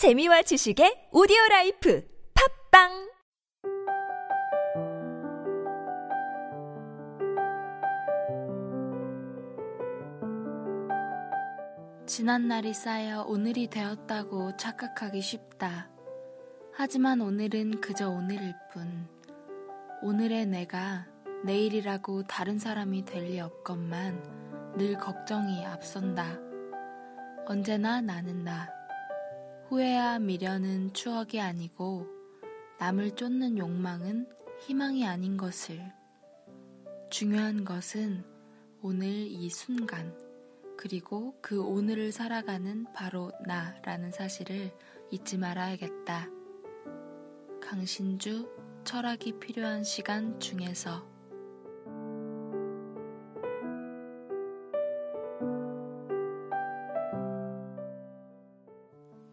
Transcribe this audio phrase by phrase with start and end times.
[0.00, 2.02] 재미와 지식의 오디오 라이프
[2.72, 3.12] 팟빵
[12.06, 15.90] 지난 날이 쌓여 오늘이 되었다고 착각하기 쉽다.
[16.72, 19.06] 하지만 오늘은 그저 오늘일 뿐.
[20.00, 21.04] 오늘의 내가
[21.44, 26.38] 내일이라고 다른 사람이 될 리 없건만 늘 걱정이 앞선다.
[27.46, 28.79] 언제나 나는 나.
[29.70, 32.04] 후회와 미련은 추억이 아니고
[32.80, 34.26] 남을 쫓는 욕망은
[34.66, 35.80] 희망이 아닌 것을.
[37.08, 38.24] 중요한 것은
[38.82, 40.18] 오늘 이 순간,
[40.76, 44.72] 그리고 그 오늘을 살아가는 바로 나라는 사실을
[45.12, 46.28] 잊지 말아야겠다.
[47.62, 48.48] 강신주
[48.82, 51.06] 철학이 필요한 시간 중에서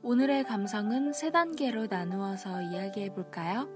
[0.10, 3.68] 오늘의 감성은 세 단계로 나누어서 이야기해 볼까요?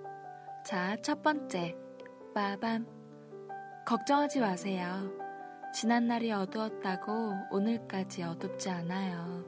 [0.64, 1.76] 자, 첫 번째.
[2.34, 2.88] 빠밤.
[3.86, 5.12] 걱정하지 마세요.
[5.74, 9.44] 지난 날이 어두웠다고 오늘까지 어둡지 않아요.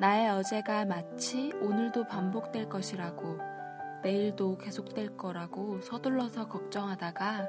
[0.00, 3.38] 나의 어제가 마치 오늘도 반복될 것이라고
[4.02, 7.48] 내일도 계속될 거라고 서둘러서 걱정하다가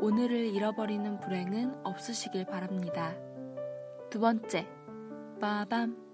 [0.00, 3.14] 오늘을 잃어버리는 불행은 없으시길 바랍니다.
[4.08, 4.66] 두 번째,
[5.38, 6.11] 빠밤.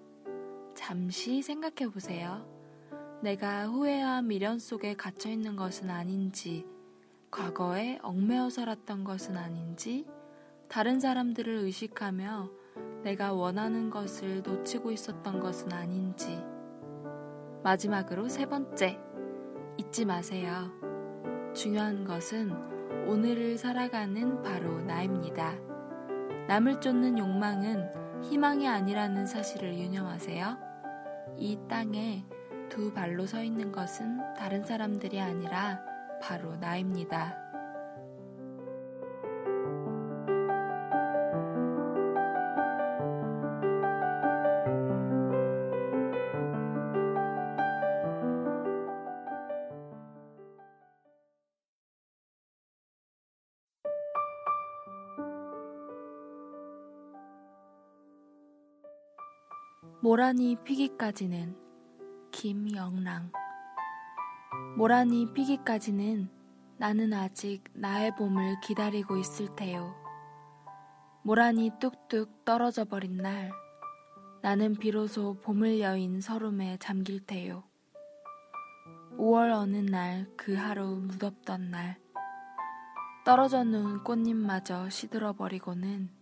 [0.89, 2.49] 잠시 생각해 보세요.
[3.21, 6.65] 내가 후회와 미련 속에 갇혀 있는 것은 아닌지,
[7.31, 10.07] 과거에 얽매여 살았던 것은 아닌지,
[10.67, 12.51] 다른 사람들을 의식하며
[13.03, 16.43] 내가 원하는 것을 놓치고 있었던 것은 아닌지.
[17.63, 18.99] 마지막으로 세 번째,
[19.77, 20.73] 잊지 마세요.
[21.55, 22.51] 중요한 것은
[23.07, 25.55] 오늘을 살아가는 바로 나입니다.
[26.47, 30.68] 남을 쫓는 욕망은 희망이 아니라는 사실을 유념하세요.
[31.39, 32.25] 이 땅에
[32.69, 35.81] 두 발로 서 있는 것은 다른 사람들이 아니라
[36.21, 37.48] 바로 나입니다.
[60.01, 61.57] 모란이 피기까지는
[62.31, 63.33] 김영랑
[64.77, 66.31] 모란이 피기까지는
[66.77, 69.97] 나는 아직 나의 봄을 기다리고 있을 테요.
[71.25, 73.51] 모란이 뚝뚝 떨어져 버린 날
[74.41, 77.65] 나는 비로소 봄을 여인 서름에 잠길 테요.
[79.19, 81.99] 5월 어느 날 그 하루 무덥던 날
[83.25, 86.18] 떨어져 놓은 꽃잎마저 시들어 버리고는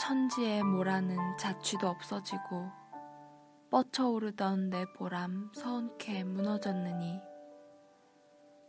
[0.00, 2.70] 천지의 모라는 자취도 없어지고
[3.70, 7.20] 뻗쳐오르던 내 보람 서운케 무너졌느니.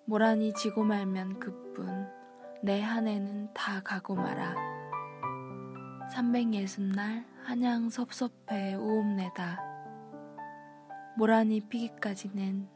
[0.06, 2.08] 모란이 지고 말면 그뿐
[2.64, 4.56] 내 한 해는 다 가고 말아
[6.14, 9.60] 360날 한양 섭섭해 우음내다.
[11.18, 12.68] 모란이 피기까지는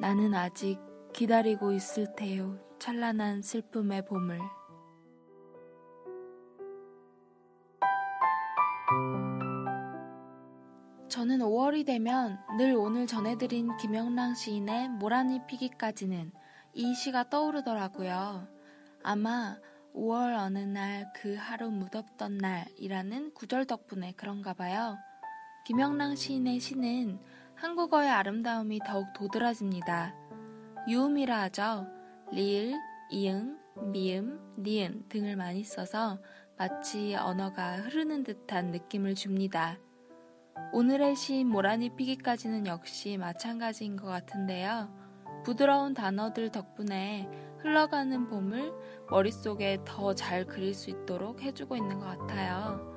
[0.00, 0.78] 나는 아직
[1.12, 2.58] 기다리고 있을 테요.
[2.78, 4.40] 찬란한 슬픔의 봄을
[11.10, 16.30] 저는 5월이 되면 늘 오늘 전해드린 김영랑 시인의 모란이 피기까지는
[16.72, 18.46] 이 시가 떠오르더라고요.
[19.02, 19.58] 아마
[19.92, 24.98] 5월 어느 날 그 하루 무덥던 날이라는 구절 덕분에 그런가 봐요.
[25.66, 27.18] 김영랑 시인의 시는
[27.56, 30.14] 한국어의 아름다움이 더욱 도드라집니다.
[30.88, 31.88] 유음이라 하죠.
[32.30, 32.74] 리을,
[33.10, 33.58] 이응,
[33.92, 36.20] 미음, 니은 등을 많이 써서
[36.56, 39.76] 마치 언어가 흐르는 듯한 느낌을 줍니다.
[40.72, 44.88] 오늘의 시인 모란이 피기까지는 역시 마찬가지인 것 같은데요.
[45.44, 47.28] 부드러운 단어들 덕분에
[47.58, 48.72] 흘러가는 봄을
[49.10, 52.88] 머릿속에 더 잘 그릴 수 있도록 해주고 있는 것 같아요.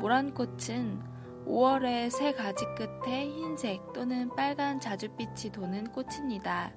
[0.00, 1.00] 모란꽃은
[1.46, 6.72] 5월의 새 가지 끝에 흰색 또는 빨간 자줏빛이 도는 꽃입니다.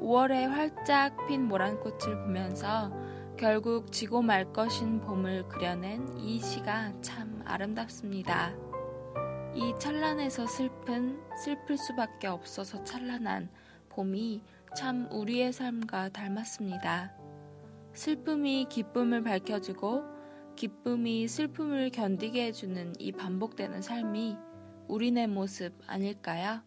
[0.00, 2.92] 5월에 활짝 핀 모란꽃을 보면서
[3.38, 8.71] 결국 지고 말 것인 봄을 그려낸 이 시가 참 아름답습니다.
[9.54, 13.50] 이 찬란해서 슬픈, 슬플 수밖에 없어서 찬란한
[13.90, 14.42] 봄이
[14.74, 17.12] 참 우리의 삶과 닮았습니다.
[17.92, 20.04] 슬픔이 기쁨을 밝혀주고
[20.56, 24.38] 기쁨이 슬픔을 견디게 해주는 이 반복되는 삶이
[24.88, 26.62] 우리네 모습 아닐까요?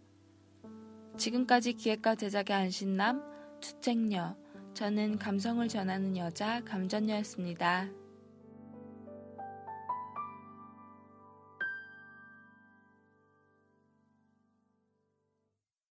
[1.18, 3.24] 지금까지 기획과 제작의 안신남,
[3.62, 4.36] 주책녀,
[4.76, 8.05] 저는 감성을 전하는 여자 감전녀였습니다.